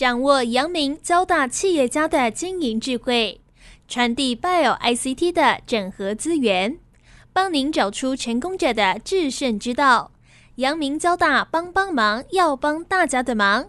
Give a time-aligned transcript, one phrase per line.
[0.00, 3.38] 掌握阳明交大企业家的经营智慧，
[3.86, 6.78] 传递 Bio ICT 的整合资源，
[7.34, 10.10] 帮您找出成功者的制胜之道。
[10.54, 13.68] 阳明交大帮帮忙，要帮大家的忙。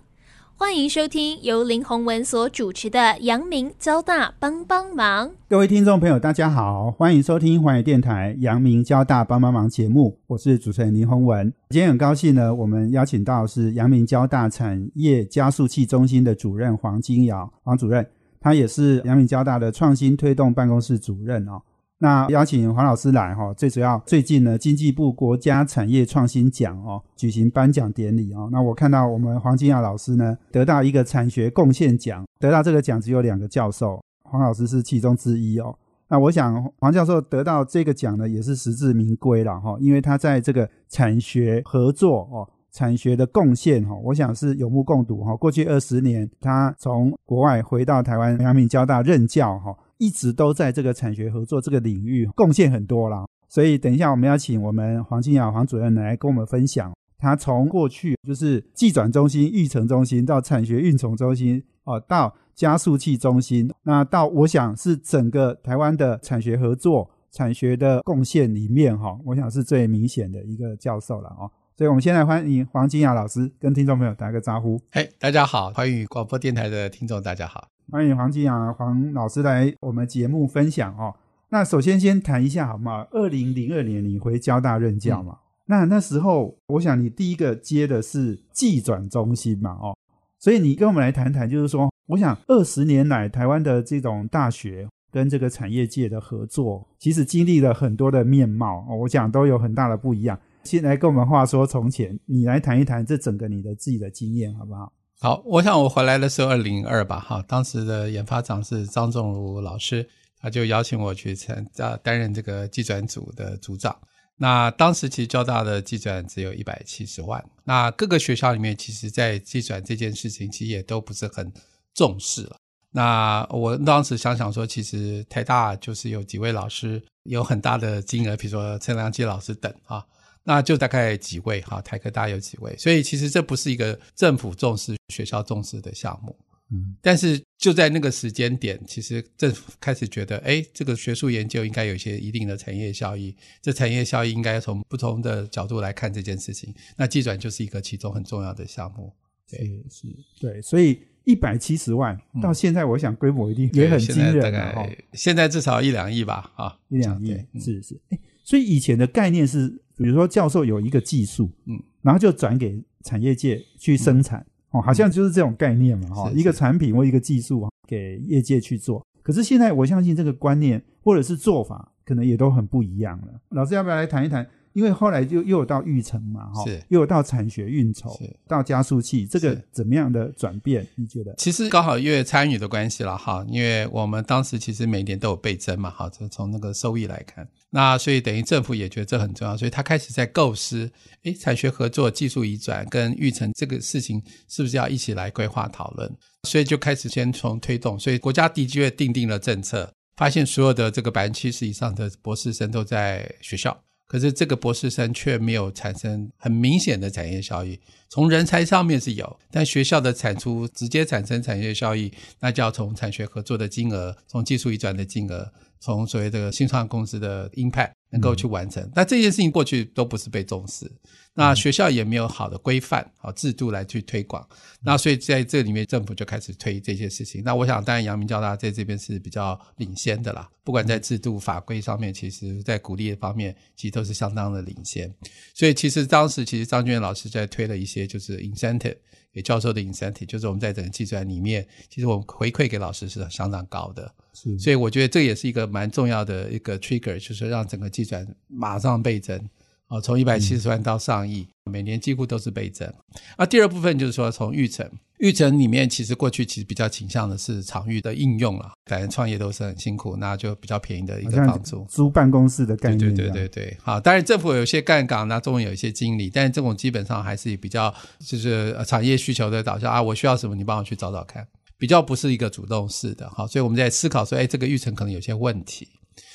[0.61, 5.27] 欢迎收听由林宏文所主持的《阳明交大帮帮忙》。
[5.49, 11.51] 各位听众朋友，大家好，欢迎收听华语电台《阳明交大帮帮忙》节目，我是主持人林宏文。
[11.71, 18.05] 今天很高兴呢，我们邀请到是阳明交大产业加速器中心的主任黄金瑶黄主任，
[18.39, 21.59] 他也是阳明交大的创新推动办公室主任哦。
[22.03, 28.49] 那邀请黄老师来哈，最主要最近呢，经济部国家产业创新奖哦举行颁奖典礼哦。
[28.51, 35.75] 那我看到我们黄金亚老师呢得到一个产学贡献奖，得到这个奖只有两个教授，黄老师是其中之一哦。
[36.07, 45.35] 那我想黄教授得到这个奖呢，也是实至名归了哈，因为他在这个产学合作哦，产学的贡献哈，我想是有目共睹哈。
[45.35, 49.77] 过去二十年，他从国外回到台湾阳明交大任教哈。
[50.01, 71.45] 一直都在这个产学合作这个领域贡献很多了，所以等一下我们要请我们黄金雅黄主任来跟我们分享，他从过去就是技转中心、育成中心到产学运从中心哦，到加速器中心，那到我想是整个台湾的产学合作、产学的贡献里面哈，我想是最明显的一个教授了哦。
[71.77, 74.81] 所以我们现在欢迎黄金雅老师跟听众朋友打个招呼。
[74.91, 77.70] 嘿，大家好，欢迎广播电台的听众，大家好。
[77.91, 81.13] 欢迎黄金阳黄老师来我们节目分享哦。
[81.49, 83.05] 那首先先谈一下好吗？
[83.11, 85.37] 二零零二年你回交大任教嘛？
[85.65, 89.71] 那那时候我想你第一个接的是技转中心嘛？
[89.71, 89.93] 哦，
[90.39, 100.39] 所以你跟我们来谈谈，就是说，我想二十年来台湾的这种大学跟这个产业界的合作，其实经历了很多的面貌，我想都有很大的不一样。
[100.63, 104.93] 先来跟我们话说从前，你来谈一谈这整个你的自己的经验好不好？
[105.23, 113.95] 好，我想我回来的时候二零二吧，哈，当时的研发长是张仲儒老师，他就邀请我去参加担任这个技转组的组长。
[114.37, 121.53] 那当时其实交大的技转只有一百七十万，那各个学校里面其实，在技转这件事情其实也都不是很
[121.93, 122.55] 重视了。
[122.89, 130.03] 那我当时想想说，其实台大就是有几位老师有很大的金额，比如说陈良基老师等啊。
[130.43, 136.35] 那就大概几位哈，台科大有几位，所以其实这不是一个政府重视、学校重视的项目。
[136.73, 146.73] 嗯，但是就在那个时间点，其实政府开始觉得，哎，这个学术研究应该有一些一定的产业效益，这产业效益应该从不同的角度来看这件事情。
[146.95, 149.13] 那技转就是一个其中很重要的项目。
[149.49, 149.59] 对，
[149.89, 150.07] 是，
[150.39, 154.89] 对，所以一百七十万到现在，我想规模一定也很惊人哈。
[155.13, 157.99] 现在至少一两亿吧，啊，一两亿，是是。
[158.09, 159.81] 哎，所以以前的概念是。
[160.01, 169.05] 比如说，教授有一个技术，嗯，然后就转给产业界去生产，哦，好像就是这种概念嘛，哈，一个产品或一个技术给业界去做。
[169.21, 173.27] 可是现在，我相信这个观念或者是做法，可能也都很不一样了。
[173.49, 174.47] 老师要不要来谈一谈？
[174.73, 178.17] 因为后来就又有到育成嘛，哈，又有到产学运筹，
[178.47, 180.85] 到加速器，这个怎么样的转变？
[180.95, 181.33] 你觉得？
[181.37, 190.89] 其实刚好因为参与的关系了，哈，因为我们当时其实每年都有倍增嘛，哈，就从那个收益来看，那所以等于政府也觉得这很重要，所以他开始在构思，
[191.23, 196.11] 诶，产学合作、技术移转跟育成这个事情是不是要一起来规划讨论？
[196.43, 203.77] 所以就开始先从推动，所以国家的确定定了政策，发现所有的这个百分之七十以上的博士生都在学校。
[204.11, 207.79] 可是这个博士生却没有产生很明显的产业效益，
[208.09, 212.11] 从人才上面是有，但学校的产出直接产生产业效益，
[212.41, 215.49] 那就要从产学合作的金额，从技术移转的金额，
[215.81, 218.89] 从所谓的新创公司的 impact 能够去完成。
[218.95, 220.89] 那这件事情过去都不是被重视。
[221.33, 224.45] 那学校也没有好的规范、好制度来去推广，
[224.81, 227.41] 那所以在这里面政府就开始推这些事情。
[227.41, 235.09] 那我想，当然阳明交大在这边是比较领先的啦，不管在制度法规上面，其实在鼓励方面，其实都是相当的领先。
[235.53, 238.97] 所以其实当时其实张俊老师在推了一些就是 incentive
[239.33, 244.13] 给教授的 incentive，就是我们在整个计算里面，其实我们回馈给老师是相当高的。
[244.33, 249.49] 是，所以我觉得这也是一个蛮重要的一个 trigger，就是让整个计算马上倍增。
[249.91, 252.89] 哦，从一百七十万到上亿，每年几乎都是倍增。
[253.37, 254.89] 那，第二部分就是说，从育成，
[255.19, 258.71] 育成里面其实过去其实比较倾向的是场域的应用了。
[258.85, 263.13] 反正创业都是很辛苦，那就比较便宜的一个房租，租办公室的概念。
[263.13, 267.93] 对对对对，好，当然政府有些干岗，那中间有一些经理，但是这种基本上还是比较
[268.25, 271.45] 就是产业需求的导向啊，我需要什么，你帮我去找找看，
[271.77, 273.29] 比较不是一个主动式的。
[273.31, 275.85] 好，所以我们在思考说，哎，这个育成可能有些问题。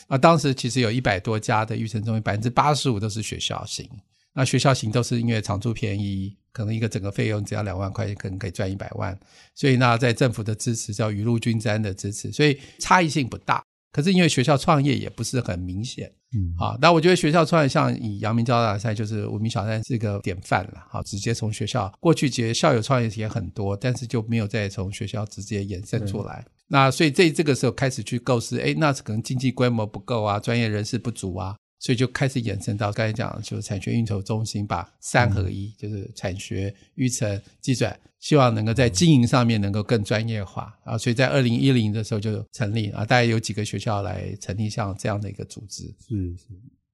[0.06, 3.88] 啊当时其实有一百多家的育成中心，百分之八十五都是学校型。
[4.32, 9.18] 那学校型都是因为长租便宜，可能一个整个费用只要两万块钱，可能可以赚一百万。
[9.54, 13.64] 所以那，在政府的支持叫雨露均沾的支持，所以差异性不大。
[13.96, 26.44] 可是因为学校创业也不是很明显，嗯，啊，那我觉得学校创业像以阳明交大赛就是无名小站是个典范了，好，直接从学校过去其实校友创业也很多，但是就没有再从学校直接延伸出来。
[26.68, 31.56] 那所以这这个时候开始去构思，哎，那可能经济规模不够啊，专业人士不足啊。
[31.86, 40.98] 所以就开始延伸到刚才讲，就是产学运筹中心把三合一，就是产学、育成、计转，希望能够在经营上面能够更专业化啊。
[40.98, 45.84] 所以在二零一零的时候就成立啊，大概有几个学校来成立像这样的一个组织。
[45.84, 46.46] 是是，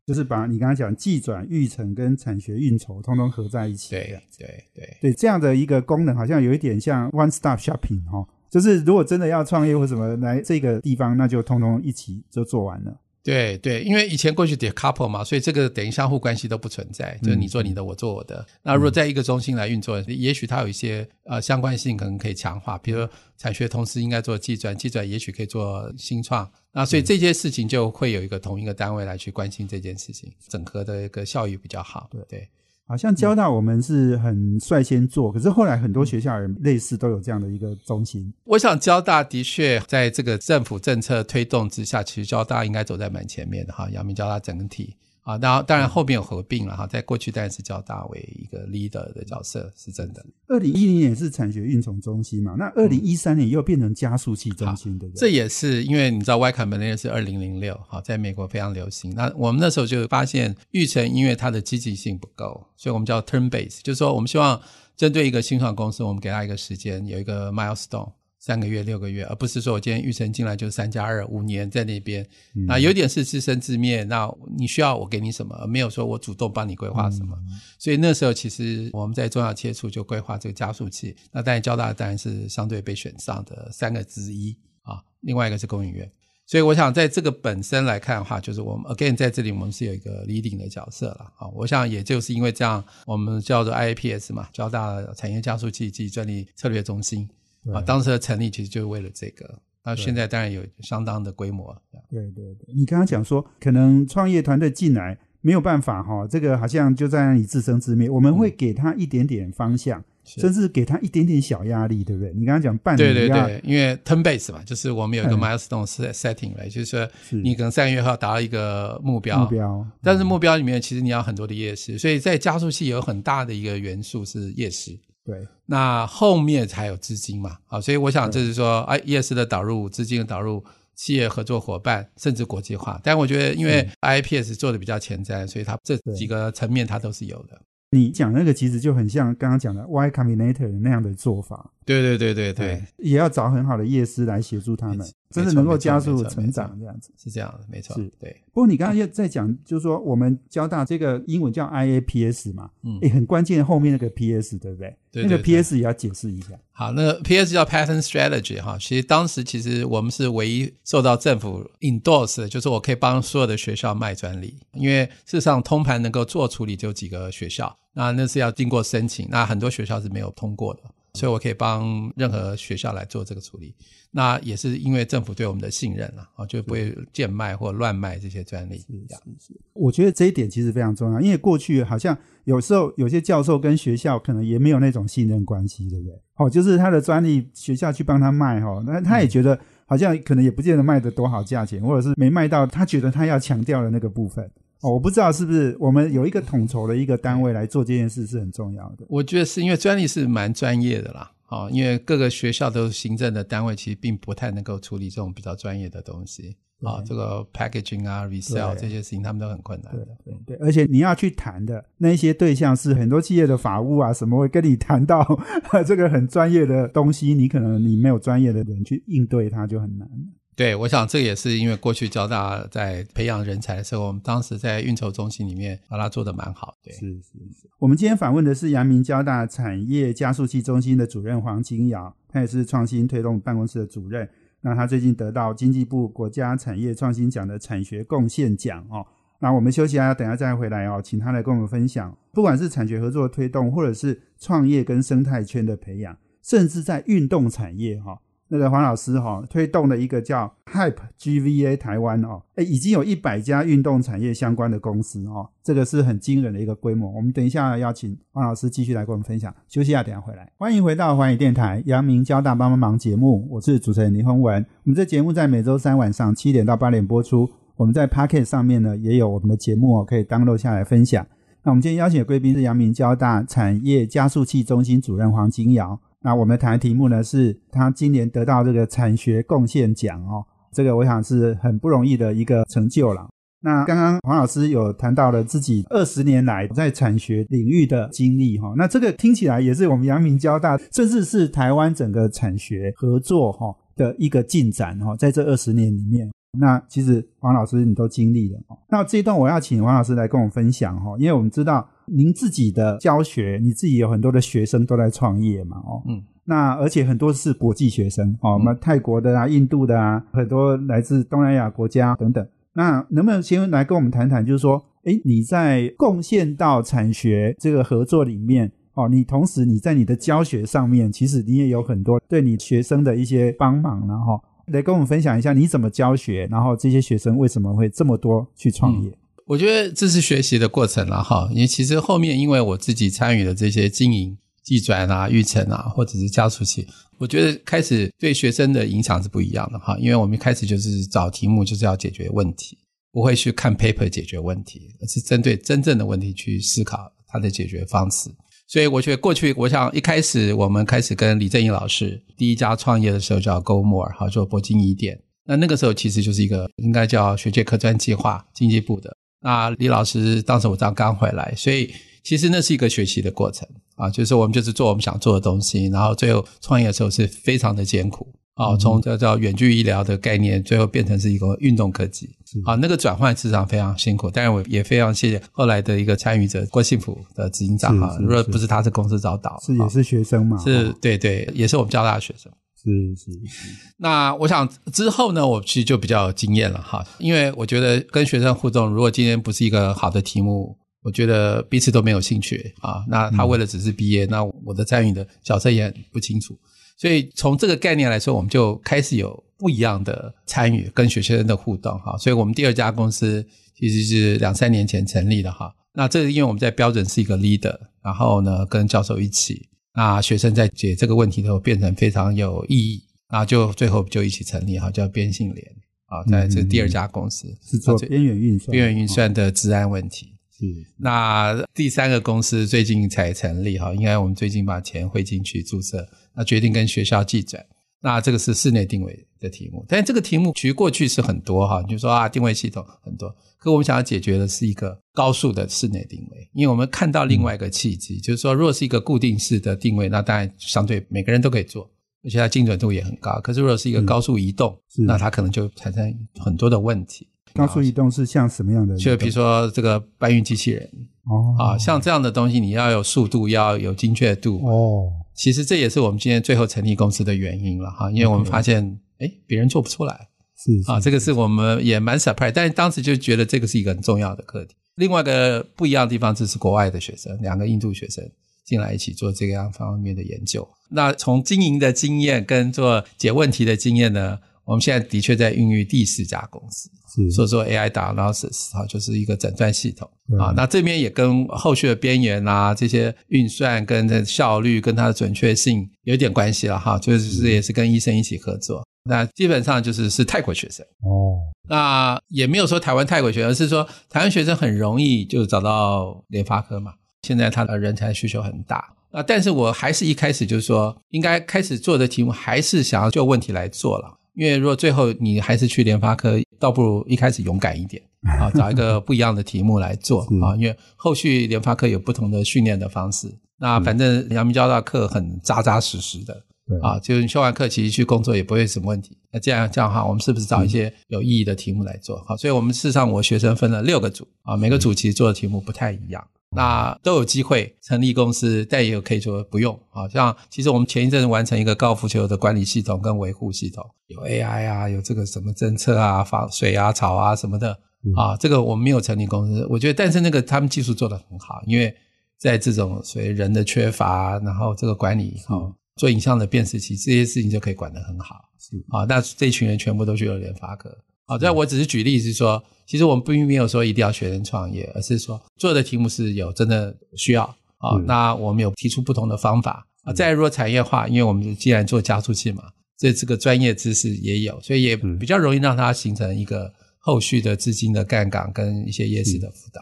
[0.07, 3.93] 就是把你刚才讲计转、育成跟产学运筹通通合在一起。
[3.93, 12.95] 对对对对，这样的一个功能好像有一点像 one stop shopping 哈，就是如果真的要创业或什么来这个地方，那就通通一起就做完了。
[13.25, 18.45] 对对，因为以前过去得 couple 嘛，所以这个等于相互关系都不存在，就是你做你的，我做我的。
[18.63, 22.77] 那如果在一个中心来运作，也许它有一些呃相关性，可能可以强化。
[22.79, 23.09] 比如
[23.39, 26.51] 产学同时应该做计转，计转也许可以做新创。
[26.73, 32.09] 那所以这些事情就会有一个同一个单位来去关心这件事情，整合的一个效益比较好。
[32.11, 32.49] 对对。
[32.93, 38.31] 好像交大我们是很率先做，可是后来很多学校也类似都有这样的一个中心。
[38.45, 43.89] 我想交大的确在这个政府政策推动之下，其实交大应该走在蛮前面的哈。
[43.89, 44.95] 阳明交大整体。
[45.23, 50.25] 啊，然后当然后面有合并了哈，在过去当然是叫大为一个 leader 的角色，是真的。
[50.49, 55.21] 二零一零年是产学运筹中心嘛，那二零一三年又变成加速器中心，对不对？
[55.21, 59.15] 这也是因为你知道 Y Combinator 是二零零六，好，在美国非常流行。
[59.15, 64.61] 那我们那时候就发现育成因为它的积极性不够，所以我们叫 turn base，就是说我们希望
[64.97, 68.11] 针对一个新创公司，我们给他一个时间，有一个 milestone。
[68.43, 72.27] 三个月、六个月，而不是说我今天预成进来就三加二五年在那边，
[72.67, 74.03] 那有点是自生自灭。
[74.03, 74.29] 那
[74.59, 77.39] 你需要我给你什么，而没有说我主动帮你规划什么。
[77.79, 81.15] 所以那时候其实我们在中小切处就规划这个加速器。
[81.31, 86.11] 那当然交大当然是相对被选上的三个之一啊，另外一个是工研院。
[86.45, 91.47] 所以我想在这个本身来看的话，就是我们 again 在这里我们是有一个 leading 的角色了啊。
[91.55, 97.29] 我想也就是因为这样，我们叫做 IAPS 嘛，交大产业加速器及专利策略中心。
[97.73, 99.59] 啊，当时的成立其实就是为了这个。
[99.85, 101.77] 那现在当然有相当的规模。
[102.09, 108.09] 对对对，你刚刚讲说，可能创业团队进来没有办法哈，这个好像就在那里自生自灭。
[108.09, 112.33] 我们会给他一点点方向，甚至给他一点点小压力，对不对？
[112.33, 124.97] 你刚刚讲半年，对对对，因为 turn base 嘛，就是我们有一个 milestone setting 来，就是说你可能三个月后达到一个目标，目标，但是目标里面其实你要很多的夜市，所以在加速器有很大的一个元素是夜市。
[125.25, 130.65] 对，那后面才有资金嘛，啊，所以我想就是说，哎，ES 的导入，资金的导入，
[130.97, 133.01] 企业合作伙伴，甚至国际化。
[133.05, 137.61] 但我觉得，因为 IPS 做的比较前瞻，所以它这几个层面它都是有的。
[137.95, 141.71] 你讲那个其实就很像刚刚讲的 Y Combinator 那样的做法。
[141.85, 147.11] 对对对对对，也要找很好的业师来协助他们，真的能够加速成长这样子。
[147.17, 147.97] 是这样的，没错。
[147.97, 148.35] 是，对。
[148.53, 154.97] 不过你刚刚又在讲，就是说我们交大这个英文叫 IAPS 嘛，嗯，也很关键，后面那个 PS 对不对？
[155.11, 155.23] 对。
[155.25, 156.49] 那个 PS 也要解释一下。
[156.71, 170.81] 好，那个 PS 叫 Patent Strategy 哈，其实当时其实我们是唯一受到政府 endorse 的，就是我可以帮所有的学校卖专利，因为事实上通盘能够做处理就几个学校，那那是要经过申请，那很多学校是没有通过的。
[171.15, 173.75] 所以我可以帮任何学校来做这个处理，
[174.11, 178.79] 那也是因为政府对我们的信任了啊，就不会贱卖或乱卖这些专利。
[178.79, 186.19] 是是是，我觉得这一点其实非常重要，因为过去好像有时候有些教授跟学校可能也没有那种信任关系，对不对？
[186.37, 194.51] 哦，就是他的专利学校去帮他卖哈，那他也觉得好像可能也不见得卖的多好价钱，或者是没卖到他觉得他要强调的那个部分。
[194.83, 199.07] 哦，我不知道是不是我们有一个统筹的一个单位来做这件事是很重要的。
[199.09, 210.05] 我觉得是因为专利是蛮专业的啦，啊，因为各个学校都行政的单位，其实并不太能够处理这种比较专业的东西啊，这个 packaging 啊、resell 这些事情他们都很困难的。
[210.25, 215.25] 对对，而且你要去谈的那些对象是很多企业的法务啊什么会跟你谈到
[215.87, 220.09] 这个很专业的东西，你可能你没有专业的人去应对它就很难。
[220.55, 226.75] 对，我想这也是因为过去交大在培养人才的时候，我们当时在运筹中心里面把它做的蛮好。
[226.83, 227.71] 对，是是是。
[227.79, 234.29] 我们今天访问的是阳明交大产业加速器中心的主任黄金尧，他也是创新推动办公室的主任。
[234.61, 239.05] 那他最近得到经济部国家产业创新奖的产学贡献奖哦。
[239.41, 248.21] 那我们休息一下，等下再回来哦，请他来跟我们分享，不管是产学合作推动，或者是创业跟生态圈的培养，甚至在运动产业哈。
[248.53, 257.11] 那个黄老师哈推动了一个叫 Hype GVA 台湾哦，哎，已经有一百家运动产业相关的公司哦，这个是很惊人的一个规模。
[257.11, 259.51] 我们等一下邀请黄老师继续来跟我们分享。
[259.69, 260.53] 休息一下，等下回来。
[260.59, 264.63] 欢迎回到环宇电台阳明交大帮帮忙节目，我是主持人林宏文。
[264.85, 267.49] 我们这节目在每周三晚上七点到八点播出。
[267.77, 271.27] 我们在 Pocket 上面呢也有我们的节目哦，可以 download 下来分享。
[271.63, 275.99] 那我们今天邀请的贵宾是阳明交大产业加速器中心主任黄金瑶。
[276.23, 283.29] 那我们谈的题目呢，是他今年得到这个产学贡献奖哦，这个我想是很不容易的一个成就了。
[283.65, 296.29] 那刚刚黄老师有谈到了自己二十年来在产学领域的经历哈，那这个听起来也是我们阳明交大，甚至是台湾整个产学合作哈的一个进展哈，在这二十年里面。
[296.59, 298.59] 那其实黄老师你都经历了。
[298.91, 306.03] 那这一段我要请黄老师来跟我们分享哈，因为我们知道您自己的教学，你自己有很多的学生都在创业嘛哦。
[306.07, 306.23] 嗯。
[306.45, 312.45] 那而且很多是国际学生哦，那泰国的啊、印度的啊，很多来自东南亚国家等等。
[312.75, 324.41] 那能不能先来跟我们谈谈，就是说，哎，你在贡献到产学这个合作里面哦，你同时你在你的教学上面，其实你也有很多对你学生的一些帮忙了哈。
[324.67, 329.17] 来跟我们分享一下你怎么教学，然后这些学生为什么会这么多去创业？
[329.53, 336.87] 我觉得这是学习的过程了哈，因为其实后面因为我自己参与了这些经营、计转啊、育成啊，或者是加速器，
[337.19, 342.79] 我觉得开始对学生的影响是不一样的哈，因为我们一开始就是找题目，就是要解决问题，
[343.13, 348.31] 不会去看 paper 解决问题，而是针对真正的问题去思考它的解决方式。
[348.67, 355.21] 所以我觉得过去，我想一开始我们开始跟李正英老师第一家创业的时候叫 Go More，好做铂金一店。
[355.45, 359.15] 那那个时候其实就是一个应该叫学界科专计划，经济部的。
[359.43, 368.27] 那李老师当时我刚刚回来，所以其实那是一个学习的过程啊，就是我们就是做我们想做的东西，然后最后创业的时候是非常的艰苦。
[368.55, 372.29] 啊，从叫叫远距医疗的概念，最后变成是一个运动科技。
[372.67, 378.15] 啊，那个转换市场非常辛苦，但是我也非常谢谢后来的一个参与者郭幸福的执行长哈。
[378.21, 379.59] 如果不是他，是公司早倒。
[379.65, 380.59] 是也是学生嘛？
[380.59, 382.53] 是，对对，也是我们交大的学生。
[382.83, 383.31] 是是。
[383.99, 393.05] 那我想之后呢，我其实就比较有经验了哈，因为我觉得跟学生互动，如果今天不是一个好的题目，我觉得彼此都没有兴趣啊。
[393.09, 396.59] 那他为了只是毕业，那我的参与的角色也很不清楚。
[396.97, 402.17] 所以从这个概念来说，我们就开始有不一样的参与跟学生的互动哈。
[402.19, 403.45] 所以我们第二家公司
[403.77, 405.75] 其实是两三年前成立的哈。
[405.95, 415.67] 那这是因为我们在标准是一个 leader，然后呢跟教授一起，那学生在解这个问题的时候变成非常有意义，那就最后就一起成立哈，叫边信联
[416.07, 420.35] 啊，在这第二家公司是做边缘运算、边缘运算的治安问题。
[420.51, 420.67] 是，
[420.99, 427.65] 那第三个公司最近才成立哈，应该我们最近把钱汇进去注册，那决定跟学校记转，
[428.03, 441.89] 那这个是室内定位的题目，但是这个题目其实过去是很多哈，就说啊定位系统很多，可我们想要解决的是一个高速的室内定位，因为我们看到另外一个契机，就是说如果是一个固定式的定位，那当然相对每个人都可以做，
[442.25, 447.29] 而且它精准度也很高，可是如果是一个高速移动，那它可能就产生很多的问题。
[447.55, 448.97] 高速移动是像什么样的？
[448.97, 450.91] 就比如说这个搬运机器人
[451.27, 455.13] 哦，啊，像这样的东西，你要有速度，要有精确度哦。
[455.43, 464.77] 其实这也是我们今天最后成立公司的原因了哈，因为我们发现，哎，别人做不出来，是啊，这个是我们也蛮 surprise，但是当时就觉得这个是一个很重要的课题。
[464.95, 468.25] 另外一个不一样的地方，就是国外的学生，两个印度学生
[468.65, 470.69] 进来一起做这个样方面的研究。
[470.93, 474.39] 那从经营的经验跟做解问题的经验呢？
[474.65, 476.89] 我们现在的确在孕育第四家公司，
[477.31, 480.53] 所以说 AI 打 analysis 哈，就是一个诊断系统啊。
[480.57, 486.99] 那这边也跟后续的边缘啊，这些运算跟的效率跟它的准确性有点关系了哈。
[486.99, 488.87] 就是也是跟医生一起合作。
[489.05, 491.41] 那基本上就是是泰国学生哦。
[491.69, 496.93] 那也没有说台湾泰国学生，而是说台湾学生很容易就找到联发科嘛。
[497.27, 504.19] 现在他的人才需求很大啊，但是我还是一开始就是说，应该开始做的题目还是想要就问题来做了。
[504.35, 508.03] 因为如果最后你还是去联发科，倒不如一开始勇敢一点
[508.41, 510.57] 啊，找一个不一样的题目来做啊。
[510.57, 513.33] 因为后续联发科有不同的训练的方式。
[513.59, 516.35] 那反正阳明交大课很扎扎实实的
[516.81, 519.17] 啊，就是修完课其实去工作也不会什么问题。
[519.31, 522.17] 那这样这样哈，我们是不是找一些有意义的题目来做？
[522.27, 526.27] 好，所以我们事实上我学生分了六个组啊，每个组其实做的题目不太一样。
[526.55, 530.09] 那都有机会成立公司，但也有可以说不用好。
[530.09, 537.73] 像其实我们前一阵完成一个高尔夫球的管理系统跟维护系统，有 AI 啊，有这个什么侦测啊、防水啊、草啊什么的
[538.17, 538.37] 啊。
[538.37, 541.95] 这个我们没有成立公司，我觉得，但是那个他们技术做得很好，因为
[542.39, 545.57] 在这种所谓人的缺乏，然后这个管理哈
[545.97, 548.37] 做影像的辨识器，这些事情就可以管得很好。
[548.59, 550.91] 是啊，那这群人全部都去了联发科。
[551.33, 557.45] 好，这我只是举例是说，其实我们并没有说一定要学生创业，而是说做的题目是有真的需要
[557.79, 557.97] 啊。
[558.07, 560.13] 那我们有提出不同的方法啊。
[560.13, 562.65] 再如果产业化，因为我们既然做加速器嘛，
[562.99, 569.81] 这这个专业知识也有，所以也比较容易让它形成一个后续的资金的杠杆跟一些业师的辅导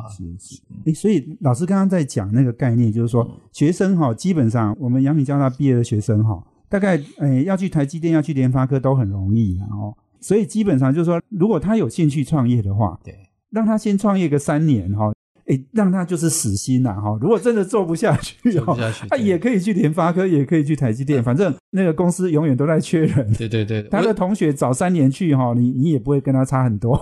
[0.00, 0.06] 啊。
[0.08, 9.92] 是是，哎，所以老师刚刚在讲那个概念，就是说学生哈，基本上我们阳明交大毕业的学生哈，大概诶要去台积电、要去联发科都很容易，然后。
[10.22, 13.14] 所以基本上就是说，如果他有兴趣创业的话，对，
[13.50, 15.12] 让他先创业个三年哈，
[15.46, 17.18] 哎，让他就是死心呐哈。
[17.20, 23.32] 如果真的做不下去， 做不下去，他也可以去联发科，也可以去台积电，反正那个公司永远都在缺人。
[23.34, 26.98] 对对对，他的同学早三年去哈，你你也不会跟他差很多。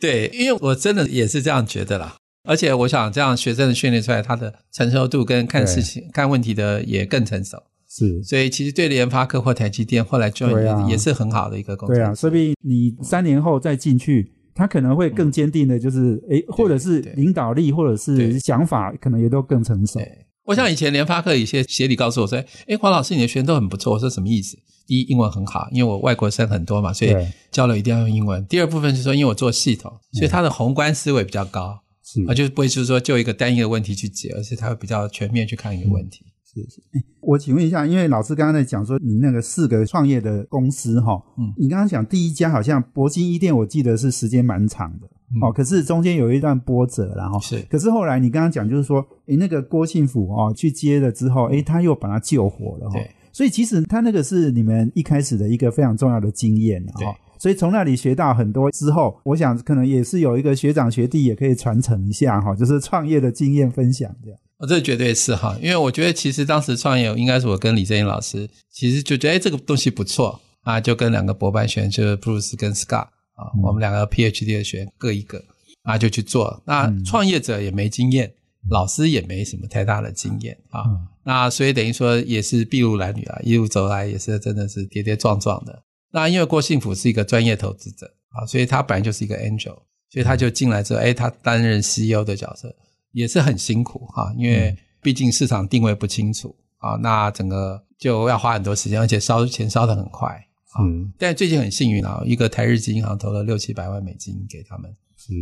[0.00, 2.16] 对，因为我真的也是这样觉得啦。
[2.48, 7.56] 而且我想，这样学生的训练出来，他的成熟度跟看事情、看问题的也更成熟。
[7.94, 10.48] 是，所以其实对联发科或台积电后来就
[10.88, 11.94] 也是很好的一个公司。
[11.94, 20.00] 对啊，说不定你三年后再进去，他可能会更坚定的，就是诶，或者是领导力，或者是想法，可能也都更成熟。
[20.44, 24.56] 我想以前联发科有些协理告诉我说：“诶，黄老师，你的学生都很不错。”我说什么意思？
[24.86, 27.14] 第一，英文很好，因为我外国生很多嘛，所以
[27.50, 28.44] 交流一定要用英文。
[28.46, 31.78] 第二部分是说，因为我做系统，所以他的宏观思维比较高，
[32.26, 36.24] 啊，就是不会就是说就一个单一的问题去解，而是他会比较全面去看一个问题。
[36.54, 45.06] 是是，哎，我请问一下，因为老师刚刚在讲说你那个四个创业的公司哈，嗯，你刚刚讲第一家好像铂金一店，我记得是时间蛮长的，
[45.40, 64.38] 哦，可是中间有一段波折，然后是，可是后来你刚刚讲就是说，哎，那个郭庆福哦去接了之后，哎，他又把他救活了，对，所以其实他那个是你们一开始的一个非常重要的经验，哈，所以从那里学到很多之后，我想可能也是有一个学长学弟也可以传承一下哈，就是创业的经验分享这样。
[64.68, 75.42] 这绝对是哈，因为我觉得其实当时创业应该是我跟李正英老师，其实就觉得哎这个东西不错啊，就跟两个博班学员，就是 Bruce 跟 Scott 啊，我们两个 PhD 的学员各一个
[75.82, 76.62] 啊，就去做。
[76.64, 78.32] 那创业者也没经验，
[78.70, 80.84] 老师也没什么太大的经验啊，
[81.24, 85.82] 那所以等于说也是筚路蓝缕啊，一路走来也是真的是跌跌撞撞的。
[86.12, 89.76] 那因为郭幸福是一个专业投资者啊，所以他本来就是一个 angel，
[90.10, 92.72] 所以他就进来之后，哎，他担任 CEO 的角色。
[93.12, 100.28] 也是很辛苦哈，因为毕竟市场定位不清楚啊，那整个就要花很多时间，而且烧钱烧得很快
[100.72, 100.82] 啊。
[101.18, 104.90] 但最近很幸运啊，一个台日金银行投了六七百万美金给他们，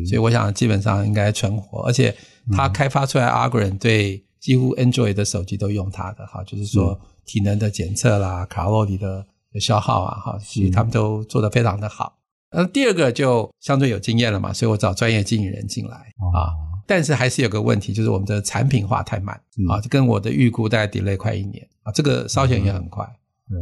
[0.07, 1.83] 所以我想基本上应该存活。
[1.87, 2.15] 而且
[2.53, 9.27] 他开发出来 Algorithm 对几乎 Android 的手机都用它的哈，就是说体能的检测啦、卡路里的
[9.61, 12.19] 消耗啊哈，所以他们都做得非常的好。
[12.53, 15.97] 那第二个就相对有经验了嘛，所以我找专业经理人进来
[16.35, 16.51] 啊。
[16.91, 23.05] 但是还是有个问题，就是我们的产品化太慢啊，跟我的预估大概 delay 快一年啊，这个烧钱也很快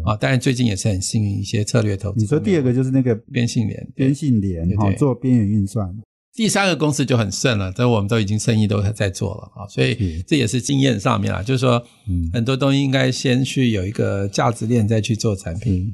[0.07, 0.17] 啊。
[0.19, 2.21] 但是最近也是很幸运，一些策略投资。
[2.21, 5.95] 你说第二个就是那个边信联，边信联哈做边缘运算。
[6.33, 11.85] 第三个公司就很顺了，这我们都已经生意都在做了啊，所以这也是经验上面啊，就是说
[12.33, 15.93] 很多东西应该先去有一个价值链，再去做产品。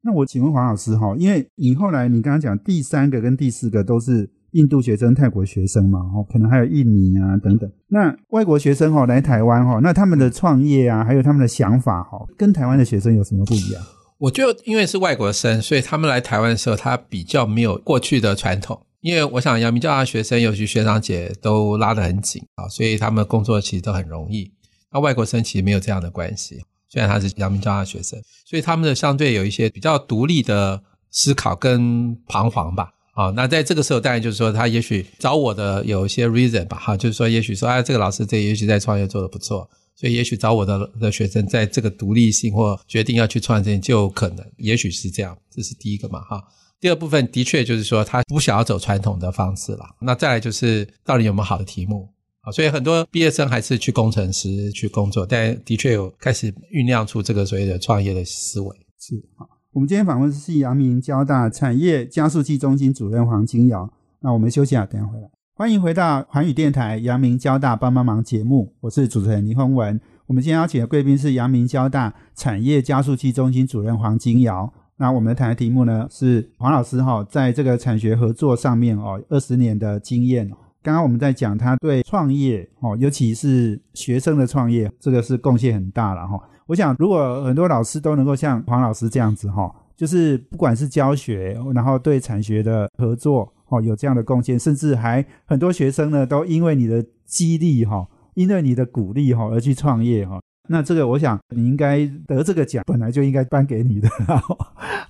[0.00, 4.30] 那我请问黄老师哈，因为你后来你刚刚讲第三个跟第四个都是。
[4.52, 7.70] 印度学生、泰国学生嘛，哦，可能还有印尼啊等等。
[7.88, 13.82] 那外国学生哈来台湾哈，那他们的创业啊，还有他们的想法哈，跟台湾的学生有什么不一样？
[14.18, 18.78] 我就因为是外国生，所以他们来台湾的时候，他比较没有过去的传统。
[19.00, 24.52] 因为我想阳明教大学生，尤其学长姐都拉得很紧啊，所以他们工作其实都很容易。
[24.92, 26.60] 那外国生其实没有这样的关系，
[26.90, 32.90] 虽然他是阳明教大学生，所以他们的相对有一些比较独立的思考跟彷徨吧。
[33.20, 46.42] 啊，那在这个时候，当然就是说，他也许找我的有一些 reason 吧，哈，就是说，也许说，哎，这个老师这也许在创业做的不错，所以也许找我的的学生在这个独立性或决定要去创业就可能，也许是这样，这是第一个嘛，哈。
[46.80, 49.84] 第二部分的确就是说，他不想要走传统的方式了。
[50.00, 52.08] 那再来就是到底有没有好的题目
[52.40, 52.50] 啊？
[52.50, 59.44] 所以很多毕业生还是去工程师去工作，但的确有开始酝酿出这个所谓的创业的思维，是啊。
[59.72, 63.88] 我们今天访问的是阳明交大产业加速器中心主任黄金尧。
[64.18, 65.30] 那我们休息下，等下回来。
[65.54, 70.00] 欢迎回到环宇电台阳明交大帮帮忙节目，我是主持人倪宏文。
[70.26, 74.72] 我们今天邀请的贵宾是阳明交大产业加速器中心主任黄金尧。
[74.96, 80.50] 那我们谈的题目呢是黄老师哈，在这个产学合作上面哦，二十年的经验。
[80.82, 86.40] 刚刚我们在讲他对创业哦，尤其是学生的创业，这个是贡献很大了哈。
[86.70, 104.08] 我想，如果很多老师都能够像黄老师这样子哈，就是不管是教学，然后对产学的合作哦有这样的贡献，甚至还很多学生呢都因为你的激励哈，因为你的鼓励哈而去创业哈，那这个我想你应该得这个奖，本来就应该颁给你的。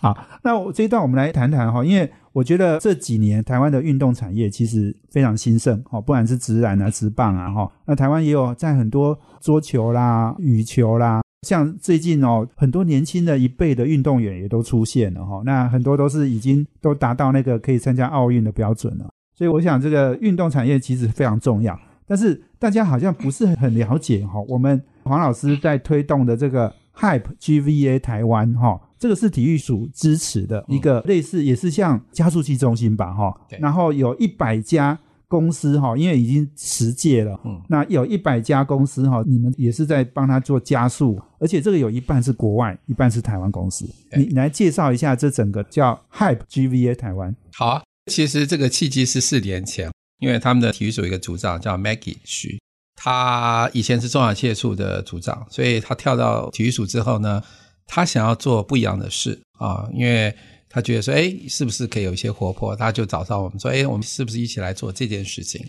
[0.00, 21.79] 好，那我这一段我们来谈谈哈，因为我觉得这几年台湾的运动产业其实非常兴盛哈，不管是直男啊、直棒啊哈，那台湾也有在很多桌球啦、羽球啦，像最近哦，很多年轻的一辈的运动员也都出现了哈，那很多都是已经都达到那个可以参加奥运的标准了，所以我想这个运动产业其实非常重要。
[22.07, 33.35] 但是大家好像不是很了解哈，我们黄老师在推动的这个 Hype GVA 台湾哈，这个是体育署支持的一个类似，也是像加速器中心吧哈。
[33.59, 34.98] 然后有一百家
[35.30, 43.88] 公司哈，因为已经十届了，嗯，那有一百家公司哈，你们也是在帮他做加速，而且这个有一半是国外，一半是台湾公司。
[44.16, 47.34] 你你来介绍一下这整个叫 Hype GVA 台湾。
[47.54, 49.88] 好啊，其实这个契机是四年前。
[50.18, 52.60] 因为他们的体育组一个组长叫 Maggie 徐，
[52.94, 57.42] 他以前是中小企业处的组长，所以他跳到体育组之后呢，
[57.86, 60.36] 他想要做不一样的事啊，因为
[60.72, 62.74] 他觉得说，哎，是不是可以有一些活泼？
[62.76, 65.61] 他就找到我们说，哎，我们是不是一起来做这件事情？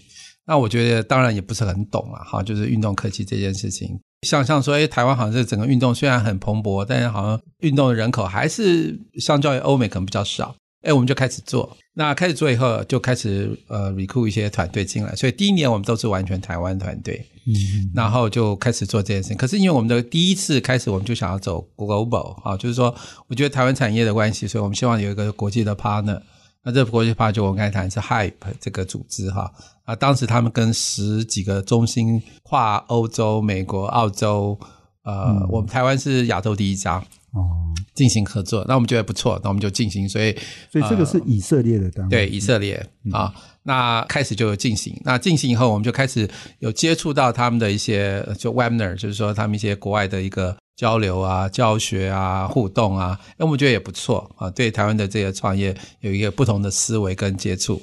[0.46, 10.56] 那我觉得当然也不是很懂啊，哈，就是运动科技这件事情，像像说，哎，台湾好像是整个运动虽然很蓬勃，但是好像运动的人口还是相较于欧美可能比较少。
[10.84, 11.78] 哎，我们就开始做。
[11.94, 15.16] 那开始做以后，就开始呃 recruit 一些团队进来。
[15.16, 19.38] 所以第一年我们都是完全台湾团队，嗯，然后就开始做这件事情。
[19.38, 22.94] 可是因为我们的第一次开始，我们就想要走 global 啊，就是说，
[23.28, 26.22] 我觉得台湾产业的关系，所以我们希望有一个国际的 partner。
[26.64, 29.52] 那这个国际 partner 就我刚才谈是 Hype 这个组织哈
[29.84, 34.60] 啊，当时他们跟十几个中心跨欧洲、美国、澳洲，
[35.04, 37.04] 呃，我们台湾是亚洲第一家。
[37.34, 40.08] 哦，进行合作，那我们觉得不错，那我们就进行。
[40.08, 40.36] 所以，
[40.72, 43.34] 所以这个是以色列的单位，对以色列啊。
[43.64, 57.82] 那开始就有进行，那进行以后，我们就开始有接触到他们的一些就 webinar，就是说他们一些国外的一个交流啊、教学啊、互动啊，那我们觉得也不错啊，对台湾的这些创业有一个不同的思维跟接触。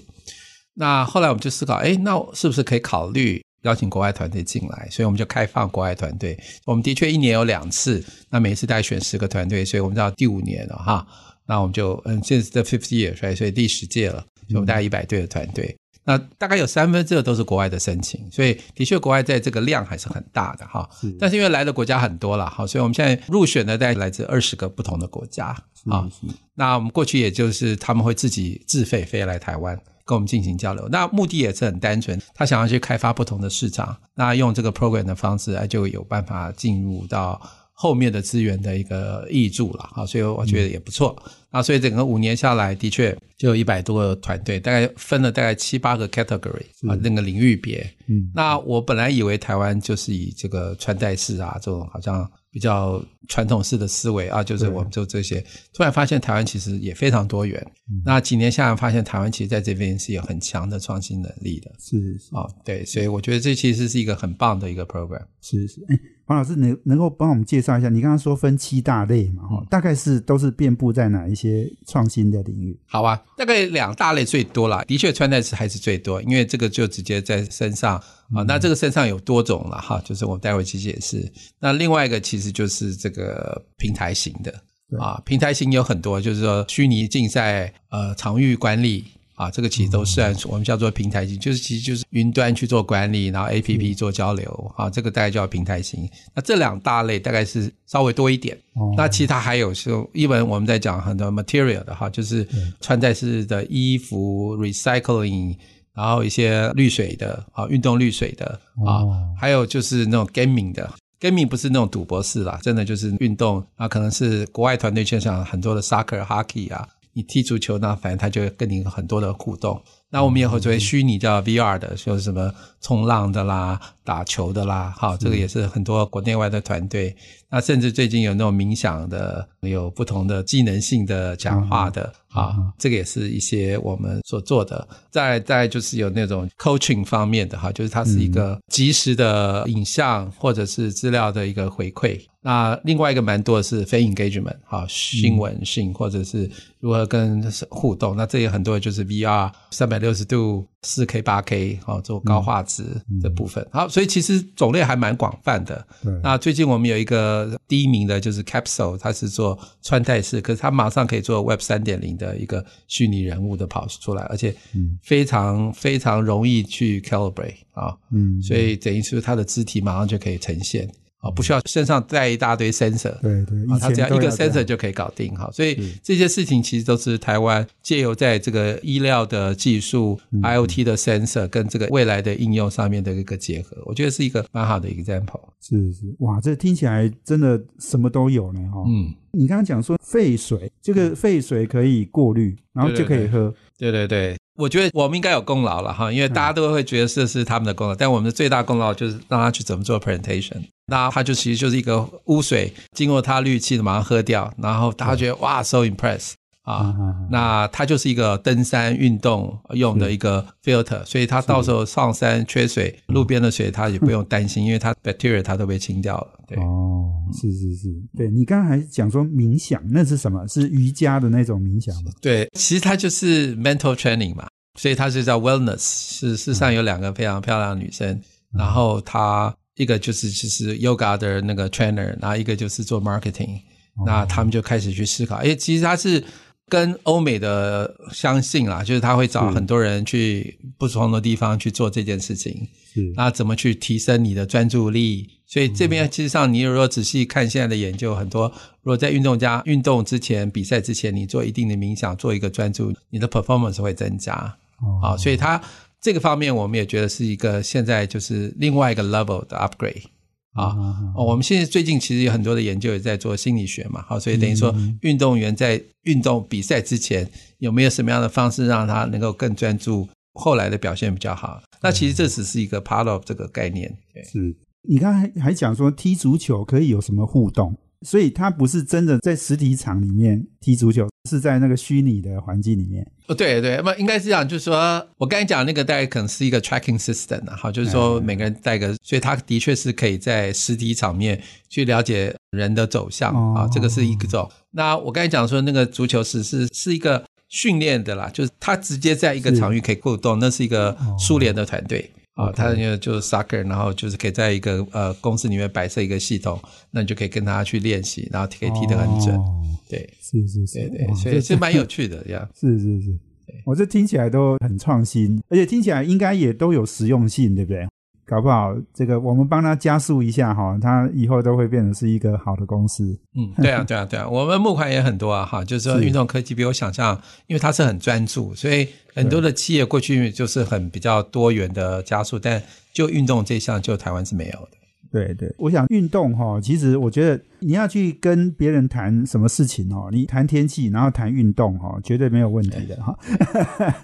[0.74, 3.42] 那后来我们就思考，哎，那是不是可以考虑？
[3.62, 6.38] 邀请国外团队进来，所以我们就开放国外团队。
[6.64, 11.06] 我们的确一年有两次，那每次大概选十个团队，所以我们到第五年了哈。
[11.46, 15.76] 那我们就嗯，现在是 the fifth year，所以第十届了，所以我们大概一百队的团队。
[16.04, 20.88] 那大概有三分之二都是国外的申请，所以的确国外在这个量还是很大的哈。
[21.18, 25.48] 但是因为来的国家很多了哈，所以我们现在入选的大概来自二十个不同的国家
[25.90, 26.08] 啊。
[26.54, 29.78] 那我们过去也就是他们会自己自费飞来台湾。
[30.08, 37.38] 跟我们进行交流，那目的也是很单纯，他想要去开发不同的市场，那用这个 program 的方式，就有办法进入到
[37.74, 41.14] 后面的资源的一个益助了啊，所以我觉得也不错。
[41.50, 47.86] 那所以整个五年下来，的确就有一百多个团队，大概分了大概七八个 category 啊，那个领域别。
[48.06, 52.26] 嗯，那我本来以为台湾就是以这个穿戴式啊这种好像。
[52.50, 57.64] 比较传统式的思维啊，就是我们做这些，突然发现台湾其实也非常多元。
[58.04, 61.70] 那几年下来，发现台湾其实在这边是有很强的创新能力的。
[61.78, 65.24] 是是啊，对，所以我觉得这其实是一个很棒的一个 program。
[65.40, 65.98] 是是，哎，黄
[66.36, 67.88] 老师能能够帮我们介绍一下？
[67.88, 72.78] 你刚刚说分七大类嘛，哈，大概是都是遍布在哪一些创新的领域？
[72.86, 74.84] 好啊，大概两大类最多了。
[74.84, 78.02] 的确，穿戴式还是最多，因为这个就直接在身上。
[78.34, 81.26] 啊，那这个身上有多种了哈，就是我待会去解释。
[81.58, 84.52] 那另外一个其实就是这个平台型的
[84.98, 89.06] 啊，平台型有很多，就是说虚拟竞赛、呃，场域管理
[89.38, 96.06] 啊，这个其实都算我们叫做平台型，就是其实就是云端去做管理，然后 A P P 做交流啊，这个大概叫平台型。
[96.34, 98.58] 那这两大类大概是稍微多一点。
[98.96, 102.46] 那其他还有是一文我们在讲很多 material 的哈，就是
[102.80, 105.56] 穿戴式的衣服 recycling。
[105.94, 108.46] 然后一些滤水的啊，运动滤水的
[108.86, 109.02] 啊，
[109.36, 119.82] 还有就是那种 gaming 的，gaming 不是那种赌博式啦，真的就是运动啊，可能是国外团队圈上很多的 soccer、hockey 啊，你踢足球那反正他就跟你很多的互动。
[120.10, 127.14] 那我们也会作为虚拟叫 VR 的，说什么冲浪的啦、打球的啦，好，这个也是很多国内外的团队。
[127.50, 134.88] 那甚至最近有那种冥想的，有不同的技能性的讲话的啊，这个也是一些我们所做的。
[135.10, 142.18] 再再就是有那种 coaching 方面的哈，就是它是一个及时的影像或者是资料的一个回馈。
[142.48, 148.16] 那另外一个蛮多的是非 engagement 哈，新闻性或者是如何跟互动。
[148.16, 149.98] 那这也很多就是 VR 三百。
[149.98, 152.84] 六十度、四 K、八 K，好做高画质
[153.20, 153.66] 的部分。
[153.72, 155.84] 好，所以其实种类还蛮广泛的。
[156.22, 164.54] 那最近我们有一个第一名的，就是 Capsule，它是做穿戴式，可是它马上可以做 Web 三点零的一个虚拟人物的跑出来，而且
[165.02, 167.92] 非常非常容易去 calibrate 啊。
[168.12, 170.88] 嗯，所以等于是它的肢体马上就可以呈现。
[171.20, 173.18] 啊，不需要身上带一大堆 sensor。
[173.20, 185.40] 对对，以啊，它只要一个 sensor 就可以搞定哈，所以是这些事情其实都是台湾借由在这个医疗的技术、IoT 嗯的 sensor 跟这个未来的应用上面的一个结合，我觉得是一个蛮好的 example。
[185.60, 188.84] 是是，哇，这听起来真的什么都有呢哈。
[188.86, 193.52] 嗯，你刚刚讲说废水，这个废水可以过滤，然后就可以喝。
[193.76, 200.62] 对对对，我觉得我们应该有功劳了哈，因为大家都会觉得这是他们的功劳，但我们的最大功劳就是让他去怎么做 presentation。
[200.88, 206.94] 那他就其实就是一个污水经过他滤器的马上喝掉，然后大家觉得哇 so impressed 啊。
[207.30, 216.28] 那它就是一个登山运动用的一个 filter，所以它到时候上山缺水，路边的水它也不用担心，因为它 bacteria 它都被清掉了。
[216.46, 220.46] 对，哦，是是是，对你刚刚还讲说冥想，那是什么？
[220.48, 222.10] 是瑜伽的那种冥想吗？
[222.22, 224.48] 对，其实它就是 mental training 嘛，
[224.78, 225.78] 所以它是叫 wellness。
[226.18, 228.18] 是世上有两个非常漂亮的女生，
[228.56, 233.62] 然后她一个就是就是 yoga 的那个 trainer，然后一个就是做 marketing，
[234.04, 236.22] 那他们就开始去思考，诶，其实他是。
[236.70, 242.68] 跟欧美的相信啦，就是他会找很多人去不同的地方去做这件事情。
[242.92, 245.26] 是那怎么去提升你的专注力？
[245.46, 254.34] 所以这边其实上，你如果仔细看现在的研究，很多如果在运动家运动之前、比赛之前，你做一定的冥想，做一个专注，你的 performance 会增加
[254.82, 255.16] 哦啊。
[255.16, 255.58] 所以它
[256.00, 260.04] 这个方面，我们也觉得是一个现在就是另外一个 level 的 upgrade
[260.52, 260.74] 啊。
[261.14, 271.60] 哦，我们现在最近其实有很多的研究也在做心理学嘛，好，所以等于说运动员在运动比赛之前有没有什么样的方式让他能够更专注，后来的表现比较好？
[271.80, 273.96] 那其实这只是一个 part of 这个概念。
[274.12, 274.56] 对是。
[274.88, 283.04] 你刚才还还讲说踢足球可以有什么互动，所以他不是真的在实体场里面踢足球，是在那个虚拟的环境里面。
[283.26, 294.48] 哦，对对，不应该是这样，就是说我刚才讲那个大概可能是一个 tracking system 啊，好，就是说每个人带个，所以他的确是可以在实体场面去了解人的走向啊，哦这个是一种。
[294.70, 302.10] 那我刚才讲说那个足球是是是一个训练的啦，就是他直接在一个场域可以互动，那是一个苏联的团队。
[302.38, 306.58] 啊他那个就是 soccer，然后就是可以在一个呃公司里面摆设一个系统，
[306.90, 309.36] 那你就可以跟他去练习，然后可以踢得很准。
[309.36, 309.62] 哦。
[309.88, 310.08] 对。
[310.22, 312.46] 是是是，对对，所以是蛮有趣的呀。
[312.54, 313.18] 是 是是，
[313.64, 317.88] 我这听起来都很创新，而且听起来应该也都有实用性，对不对？
[318.28, 323.18] 搞不好这个我们帮他加速一下哈，他以后都会变成是一个好的公司。
[323.34, 332.62] 嗯，对啊，对啊，对啊，我们募款也很多啊，哈，就是说是运动科技比我想象，因为它是很专注，所以很多的企业过去就是很比较多元的加速，但
[332.92, 334.68] 就运动这项，就台湾是没有的。
[335.10, 343.18] 对对，我想运动哈，其实我觉得你要去跟别人谈什么事情哦，你谈天气，然后谈运动哈，绝对没有问题的哈。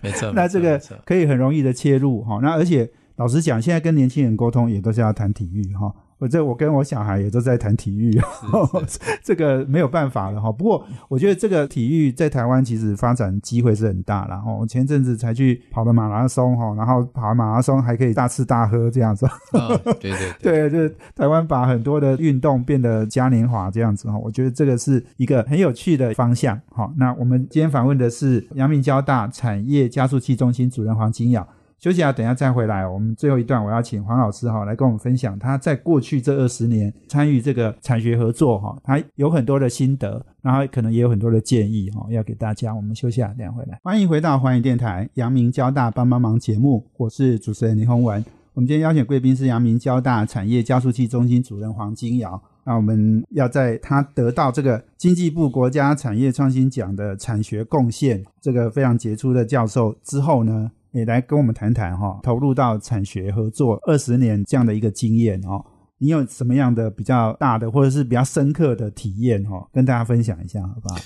[0.01, 2.39] 没错， 那这个可以很容易的切入哈。
[2.43, 5.95] 那而且老实讲，现在跟年轻人沟通也都是要谈体育哈。
[6.19, 8.19] 我这我跟我小孩也都在谈体育，
[9.23, 10.51] 这个没有办法了哈。
[10.51, 14.53] 不过我觉得这个体育在台湾其实发展机会是很大了哈。
[14.53, 19.27] 我前阵子才去跑了马拉松哈，然后跑马拉松还可以大吃大喝这样子。
[19.53, 19.69] 嗯，
[20.01, 26.59] 对对 对，对，就是台湾把很多的运动变得嘉年华这样子哈，我觉得这个是一个很有趣的方向。
[26.71, 31.47] 哈，那我们今天访问的是阳明交大产业加速器中心主任黄金耀。
[31.85, 32.89] 休息啊，等下再回来。
[32.89, 42.75] 我们最后一段，我要请黄老师哈来跟我们分享他在过去这二十年参与这个产学合作哈，他有很多的心得，然后可能也有很多的建议哈，要给大家。
[42.75, 43.79] 我们休息啊，等下回来。
[43.83, 48.25] 欢迎回到环宇电台阳明交大帮帮忙节目，我是主持人林宏文。
[48.55, 52.43] 我们今天邀请贵宾是阳明交大产业加速器中心主任黄金瑶。
[52.65, 65.63] 那我们要在他得到这个经济部国家产业创新奖的产学贡献这个非常杰出的教授之后呢，也来跟我们谈谈哈，投入到产学合作二十年这样的一个经验哦。
[65.99, 70.97] 你有什么样的比较大的或者是比较深刻的体验哈，跟大家分享一下好不好？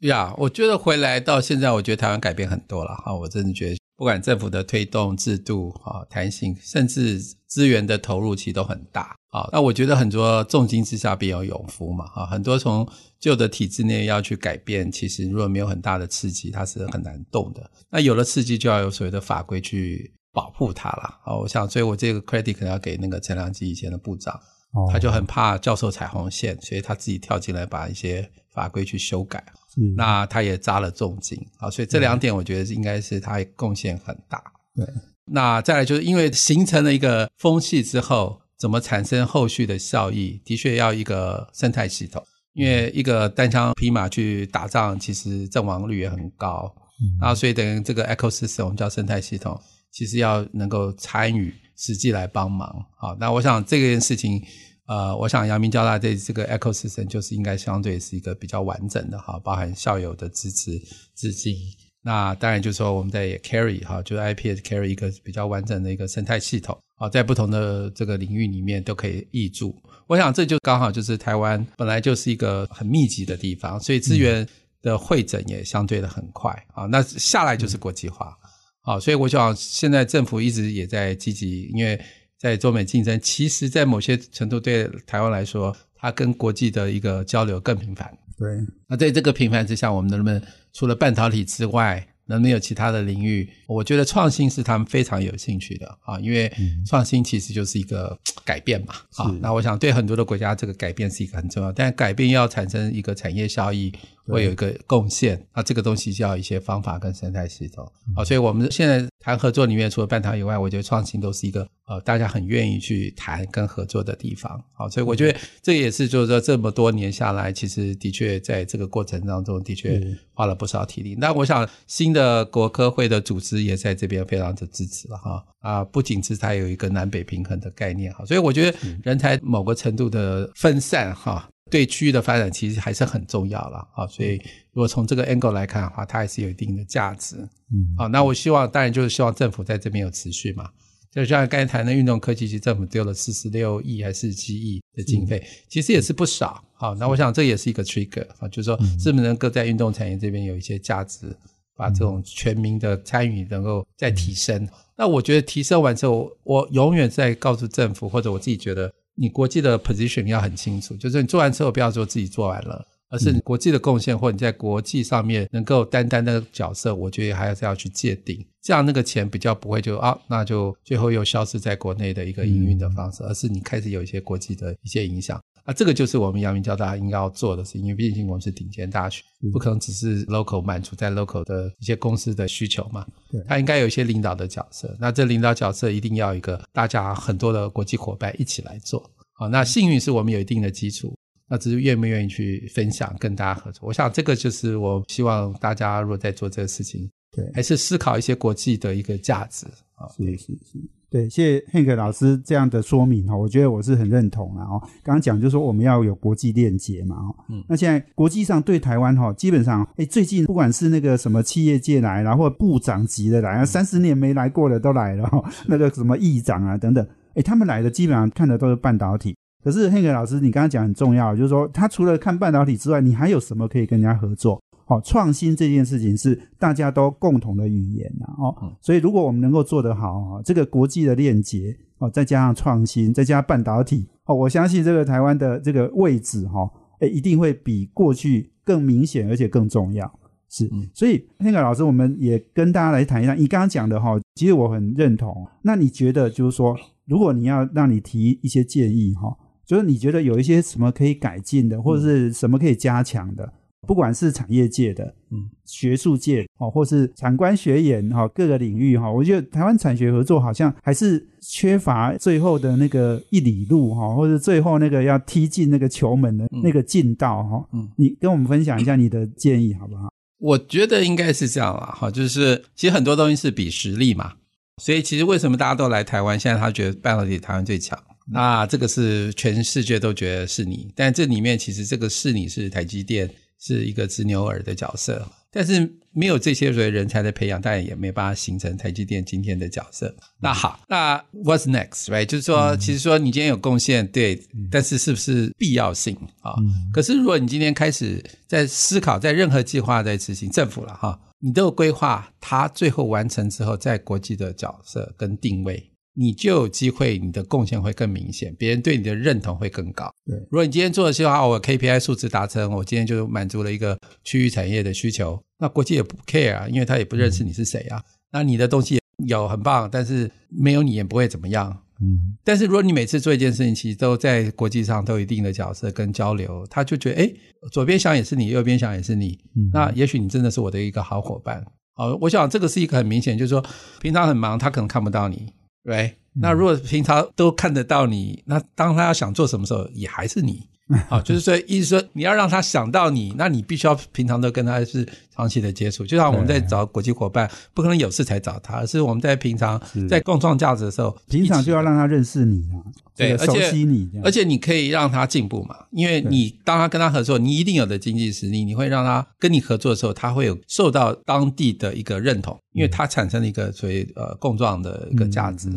[0.00, 3.76] 呀我觉得回来到现在，我觉得台湾改变很多了哈，我真的觉得。
[3.96, 9.48] 不管政府的推动、制度啊、弹性，甚至资源的投入，其实都很大啊。
[9.50, 12.88] 那我觉得很多重金之下必有勇夫嘛啊，很多从
[13.20, 17.70] 旧的体制内要去改变，其实如果没有很大的刺激，它是很难动的。
[17.90, 21.36] 那有了刺激，就要有所谓的法规去保护它了啊。
[21.36, 24.34] 我想，所以我这个 credit 可能要给那个陈良基以前的部长，
[24.72, 29.44] 哦他就很怕教授踩红线，所以他自己跳进来把一些法规去修改。
[29.76, 34.42] 嗯那他也扎了重金啊，所以这两点我觉得应该是他贡献很大。
[34.74, 34.84] 对，
[35.24, 42.24] 那再来就是因为形成了一个风气之后，怎么产生后续的效益，的确要一个生态系统。
[42.58, 46.74] 因为一个单枪匹马去打仗，其实阵亡率也很高，
[47.20, 49.58] 然后所以等于这个 ecosystem 我们叫生态系统，
[49.92, 52.84] 其实要能够参与实际来帮忙。
[52.98, 54.42] 好，那我想这件事情。
[54.88, 60.80] 呃，我想阳明交大这这个 ecosystem 就是应该相对是一个比较完整的哈，包含校友的支持、
[61.14, 61.54] 资金。
[62.02, 69.76] 那当然就是说我们在 carry 哈，就是 IPS carry 一个比较完整的一个生态系统啊，在不同的这个领域里面都可以挹注。
[70.08, 74.44] 我想这就刚好就是台湾本来就是一个很密集的地方，所以资源
[74.82, 76.86] 的会诊也相对的很快啊。
[76.86, 78.36] 那下来就是国际化
[78.82, 82.00] 啊，所以我想现在政府一直也在积极，因为
[82.38, 88.10] 在中美竞争，其实在某些程度对台湾来说，它跟国际的一个交流更频繁。
[88.38, 88.48] 对，
[88.88, 90.40] 那在这个频繁之下，我们能不能
[90.72, 93.48] 除了半导体之外，能不能有其他的领域？
[93.66, 96.50] 我觉得创新是他们非常有兴趣的啊，因为
[96.86, 98.94] 创新其实就是一个改变嘛。
[99.16, 103.92] 啊，那我想对很多的国家，这个改变是一个很重要，但改变要产生一个产业效益。
[104.32, 107.90] 会有一个贡献，那这个东西就要一些方法跟生态系统。
[108.16, 114.62] 啊，所以我们现在谈合作里面，除了半导以外，我觉得创新都是一个呃大家很愿意去谈跟合作的地方。
[114.72, 120.00] 好，所以我觉得这也是就是说这么多年下来，其实的确在这个过程当中的确
[120.32, 121.14] 花了不少体力。
[121.14, 125.44] 那我想新的国科会的组织也在这边非常的支持了哈。
[125.60, 131.48] 啊，不仅是它有一个南北平衡的概念哈，所以我觉得人才某个程度的分散哈。
[131.70, 134.36] 对区域的发展其实还是很重要了啊，所以
[134.72, 137.36] 如果从这个 angle 来看的话，它还是有一定的价值。
[137.70, 140.68] 嗯，好，那我希望当然就是希望政府在这边有持续嘛，
[141.12, 146.62] 就像刚才谈的运动科技，其实政府丢了四十六亿还是七亿的经费，其实也是不少。
[146.74, 151.36] 好，那我想这也是一个 trigger 啊，就是说是不是能够在运动产业这边有一些价值，
[151.76, 154.68] 把这种全民的参与能够再提升。
[154.96, 158.92] 那我觉得提升完之后，我永远在告诉政府或者我自己觉得。
[159.18, 188.98] 你国际的 position 要很清楚，就是你做完之后不要说自己做完了，而是你国际的贡献或你在国际上面能够担当那个角色，我觉得还是要去界定，这样那个钱比较不会就啊，那就最后又消失在国内的一个营运的方式，而是你开始有一些国际的一些影响啊，这个就是我们阳明交大应该要做的事情，因为毕竟我们是顶尖大学，不可能只是 local 满足在 local 的一些公司的需求嘛，对它应该有一些领导的角色，那这领导角色一定要一个大家很多的国际伙伴一起来做。
[189.34, 191.14] 好，那幸运是我们有一定的基础，
[191.46, 193.86] 那只是愿不愿意去分享，跟大家合作。
[193.86, 200.08] 我想这个就是我希望大家如果在做这个事情，对，还是思考一些国际的一个价值啊。
[200.16, 200.78] 是是是，
[201.10, 204.78] 对，谢谢 Hank 老师这样的说明哈，我觉得我是很认同了哦。
[205.02, 215.30] 刚刚讲就是说我们要有国际链接嘛，哦，嗯，那现在国际上对台湾哈，基本上，哎，最近不管是那个什么企业界来，然后部长级的来，三十年没来过的都来了，
[215.66, 217.06] 那个什么议长啊等等。
[217.34, 219.34] 哎，他们来的基本上看的都是半导体。
[219.64, 224.62] 可是 Hank 老师，你刚刚讲很重要，就是说他除了看半导体之外，你还有什么可以跟人家合作？
[224.88, 228.26] 好，创新这件事情是大家都共同的语言呐。
[228.38, 236.70] 哦，所以如果我们能够做得好，这个国际的链接哦，再加上创新，再加半导体哦，我相信这个台湾的这个位置哈，
[237.00, 240.10] 哎，一定会比过去更明显，而且更重要。
[240.48, 243.34] 是，所以那个老师，我们也跟大家来谈一下。
[243.34, 245.46] 你刚刚讲的哈，其实我很认同。
[245.60, 246.74] 那你觉得就是说？
[247.04, 253.50] 如果你要让你提一些建议哈，就是你觉得有一些什么可以改进的，或者是什么可以加强的，
[253.86, 267.68] 不管是产业界的、嗯，学术界哦，或是产官学研哈，各个领域哈，我觉得台湾产学合作好像还是缺乏最后的那个一里路哈，或者最后那个要踢进那个球门的那个进道哈。
[267.72, 270.12] 嗯，你跟我们分享一下你的建议好不好？
[270.38, 274.34] 我觉得应该是这样了哈，就是其实很多东西是比实力嘛。
[274.80, 276.38] 所以其实为什么大家都来台湾？
[276.38, 277.98] 现在他觉得半导体台湾最强，
[278.30, 283.28] 那这个是全世界都觉得是你，但这里面其实这个是你是台积电
[283.60, 290.14] 是一个执牛耳的角色，但是没有这些所谓人才的培养，当然也没办法形成台积电今天的角色。
[290.40, 292.26] 那好，那 What's next？Right？
[292.26, 294.40] 就是说，其实说你今天有贡献，对，
[294.70, 296.54] 但是是不是必要性啊？
[296.92, 301.20] 可是如果你今天开始在思考，在任何计划在执行，政府了哈。
[301.40, 305.88] 你都有规划，它最后完成之后，在国际的角色跟定位，
[306.18, 310.12] 你就有机会，你的贡献会更明显，别人对你的认同会更高。
[310.26, 318.02] 对，如果你今天做的计划，我 KPI 数值达成，我今天就满足了一个区域产业的需求，那国际也不 care 啊，因为他也不认识你是谁啊。
[318.32, 321.84] 那你的东西有很棒，但是没有你也不会怎么样。
[322.00, 327.32] 嗯，但是如果你每次做一件事情，其实都在国际上都有一定的角色跟交流，他就觉得，哎，
[327.70, 329.38] 左边想也是你，右边想也是你，
[329.72, 331.64] 那也许你真的是我的一个好伙伴。
[331.94, 333.64] 哦，我想这个是一个很明显，就是说
[334.00, 335.52] 平常很忙，他可能看不到你，
[335.88, 336.14] 对。
[336.34, 340.68] 那如果平常都看得到你，那当他要想做什么时候，也还是你。
[341.08, 345.06] 好， 就是说，意思说你要让他想到你，那你必须要平常都跟他是
[345.38, 346.04] 长期的接触。
[346.04, 349.80] 就像我们在找国际伙伴，不可能有事才找他，而是我们在平常
[350.10, 352.82] 在共创价值的时候，平常就要让他认识你啊，
[353.14, 365.70] 对，熟悉你，而且你可以让他进步嘛，因为你当他跟他合作，你一定有的经济实力，你会让他跟你合作的时候，他会有受到当地的一个认同，因为他产生了一个所谓呃共创的一个价值。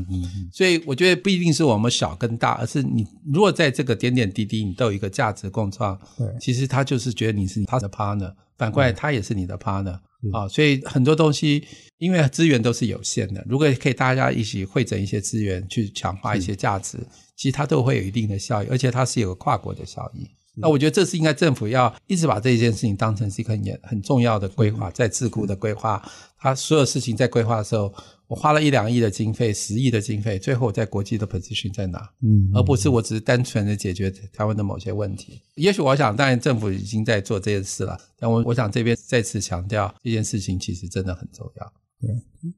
[0.52, 10.00] 所以我觉得不一定是我们小跟大，而是你如果在这个点点滴滴，你都有一个价值共创，对，其实他就是觉得你是他的 partner，反过来他也是你的 partner
[10.34, 10.48] 啊。
[10.48, 11.64] 所以很多东西，
[11.98, 16.98] 因为资源都是有限的，如果可以大家一起汇整一些资源去强化一些价值，
[17.36, 20.28] 其实它都会有一定的效益，而且它是有个跨国的效益。
[20.56, 26.02] 那我觉得这是应该政府要一直把这件事情当成是一个很很重要的规划，在智库的规划，
[26.38, 27.94] 他所有事情在规划的时候。
[28.32, 32.00] 我花了一两亿的经费，十亿的经费，最后我在国际的 position 在哪？
[32.22, 35.42] 嗯，而不是我只是单纯的解决台湾的某些问题。
[35.56, 41.74] 也许我想，当然政府已经在做这件事了，但我我想这边再次强调，这件事情其实真的很重要。
[42.00, 42.10] 对，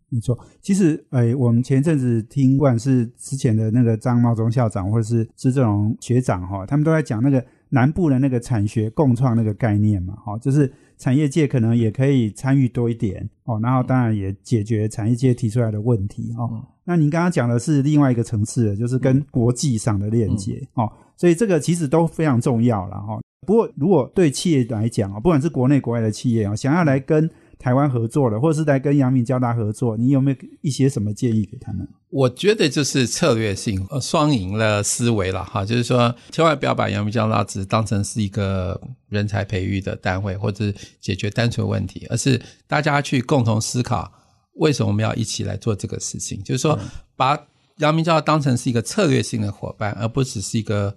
[0.10, 0.38] 没错。
[0.62, 10.72] 其实，哎，我们前阵子听，不管是之前的那个张茂忠校长，或者是施正荣学长，哈，他们都在讲那个南部的那个产学共创那个概念嘛，哈，就是。
[10.98, 16.64] 产业界可能也可以参与多一点哦，然后当然也解决产业界提出来的问题哦。
[16.86, 23.20] 那您刚刚讲的是另外一个层次，就是跟国际上的链接哦，所以这个其实都非常重要了哈。
[23.46, 27.30] 不过如果对企业来讲啊，不管是国内国外的企业啊，想要来跟
[27.64, 31.88] 台湾合作了，或者是在跟阳明交大合作，你有没有一些什么建议给他们？
[32.10, 42.38] 我觉得就是策略性双赢的思维了哈，就是说千万不要把阳明交大只当成是一个人才培育的单位，或者解决单纯问题，而是
[42.68, 44.12] 大家去共同思考
[44.56, 46.44] 为什么我们要一起来做这个事情。
[46.44, 46.78] 就是说，
[47.16, 47.40] 把
[47.78, 50.94] 阳明交大当成是一个策略性的伙伴，而不只是一个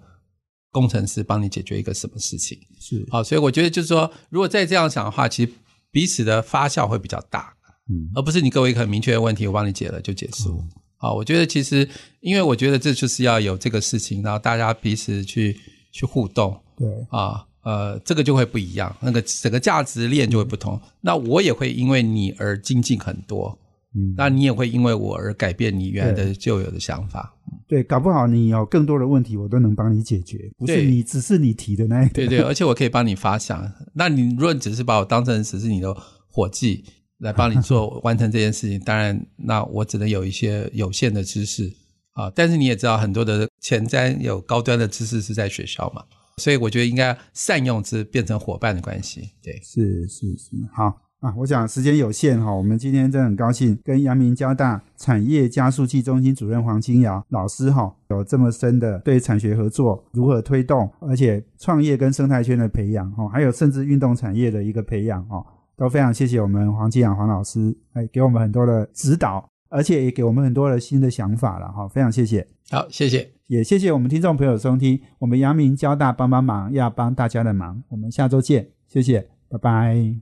[0.69, 2.59] 工程师帮你解决一个什么事情。
[2.77, 5.51] 是好，所以我觉得就是说，如果再这样想的话，其实。
[5.97, 7.51] 彼此的发酵会比较大，
[7.89, 10.63] 嗯，而不是你给我一个很明确的问题，我帮你解了就结束。
[10.95, 11.89] 好，我觉得其实，
[12.19, 15.57] 因为我觉得这就是要有这个事情，然后大家彼此去
[15.91, 20.79] 去互动，对啊，呃，这个就会不一样，那个整个价值链就会不同。
[21.01, 23.57] 那我也会因为你而精进很多，
[23.95, 27.33] 嗯，那你也会因为我而改变你原来的旧有的想法。
[27.67, 32.13] 对，搞不好你有更多的问题，我都能帮你解决，不是你只是你提的那一个。
[32.13, 33.69] 对对，而且我可以帮你发想。
[33.93, 35.93] 那你如果只是把我当成只是你的
[36.29, 36.85] 伙计
[37.17, 41.69] 来帮你做完成这件事情， 当然，那我只能有一些有限的知识
[42.13, 42.31] 啊。
[42.33, 46.03] 但是你也知道，很多的前瞻有高端的知识是在学校嘛，
[46.37, 49.31] 所以我觉得应该善用之，变成伙伴的关系。
[49.43, 51.06] 对，是是是，好。
[51.19, 65.43] 啊，我想时间有限哈，我们今天真的很高兴跟阳明交大产业加速器中心主任黄金瑶老师哈，有这么深的对产学合作如何推动，而且创业跟生态圈的培养哈，还有甚至运动产业的一个培养哈，
[65.75, 72.47] 都非常谢谢我们黄金瑶黄老师，哎，给我们很多的指导，而且也给我们很多的新的想法了哈，非常谢谢。
[72.69, 80.15] 好，谢谢，也谢谢我们听众朋友收听，我们阳明交大帮帮忙要帮大家的忙，我们下周见，谢谢，拜拜。